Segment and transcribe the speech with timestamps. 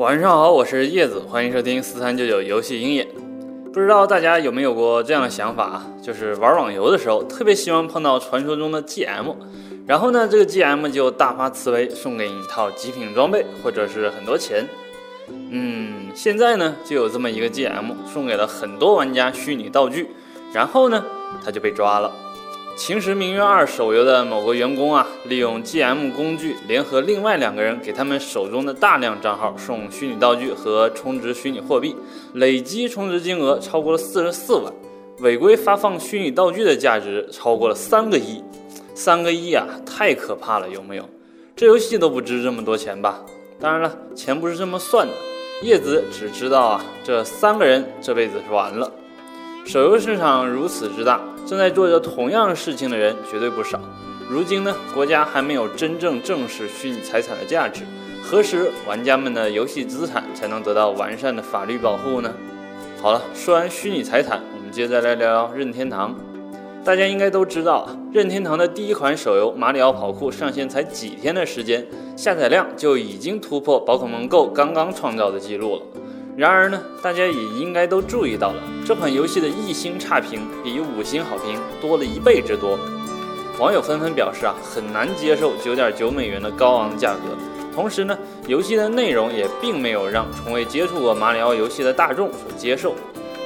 [0.00, 3.06] 晚上好，我是叶子，欢迎收听四三九九游戏鹰眼。
[3.70, 5.86] 不知道大家有没有过这样的想法啊？
[6.02, 9.34] 就是玩网游的时候，特别希望碰到传说中的 GM，
[9.86, 14.66] 然后呢，这个 GM 就大发慈悲，送给你一套极品装备，或者是很多钱。
[15.28, 20.08] 嗯，现在呢，就有这么一个 GM，送给了很多玩家虚拟道具，
[20.54, 21.04] 然后呢，
[21.44, 22.10] 他就被抓了。
[22.80, 31.94] 《秦时明月二》手游的某个员工啊，利用 GM 工具联合另外两个人，给他们手中的大量账号送虚拟道具和充值虚拟货币，
[32.32, 34.72] 累计充值金额超过了四十四万，
[35.18, 38.42] 违规发放虚拟道具的价值超过了三个亿，
[38.94, 41.06] 三个亿啊，太可怕了，有没有？
[41.54, 43.22] 这游戏都不值这么多钱吧？
[43.60, 45.12] 当然了，钱不是这么算的，
[45.62, 48.90] 叶子只知道啊，这三个人这辈子是完了。
[49.64, 53.78] 手游市场如此之大，正在做着同样事情的人绝对不少。
[54.28, 57.82] 如今呢，国家还没有真正正视虚拟财产的价值，
[58.22, 62.32] 何时玩家们的游戏资产才能得到完善的法律保护呢？
[63.00, 66.16] 好了，说完虚拟财产，我们接着来聊聊任天堂。
[66.82, 71.86] 大家应该都知道，任天堂的第一款手游《马里奥跑酷》上线才几天的时间，
[72.16, 75.82] 下载量就已经突破宝可梦 Go 刚刚创造的记录了。
[76.40, 82.78] 然而呢，大家也应该都注意到了，这款游戏的一星差评比五星好评多了一倍之多。
[83.58, 87.36] 网友纷纷表示啊，很难接受九点九美元的高昂价格。
[87.74, 92.94] 同时呢，游戏的内容也并没有让从未接触过马里奥游戏的大众所接受。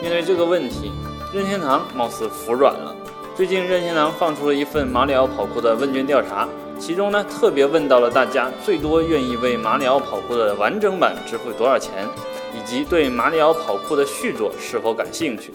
[0.00, 0.92] 面对这个问题，
[1.32, 2.94] 任天堂貌似服软了。
[3.34, 12.06] 最近，任天堂放出了一份马里奥跑酷的问卷调查，其中呢特别问到了大家最多愿意为马里奥跑酷的完整版支付多少钱。
[12.54, 15.50] 以及对马里奥跑酷的续作是否感兴趣？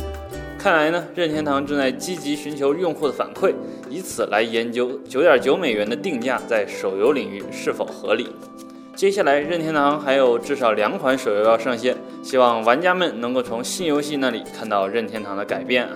[0.57, 3.53] 看来呢，任天堂正在积极寻求用户的反馈，
[3.89, 8.29] 以此来研究九点九美元的定价在手游领域是否合理。
[8.93, 15.91] 接下来，任天堂还有至少两款手游要上线，希望玩家们能够从新游戏那里看到任天堂的改变啊！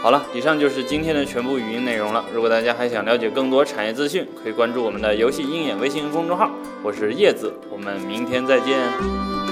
[0.00, 2.24] 好了，以上就是今天的全部语音内容了。
[2.32, 6.48] 如果大家还想了解更多产业资讯，可以关注我们的游戏鹰眼微信公众号。
[6.84, 9.47] 我是叶子，我们明天再见。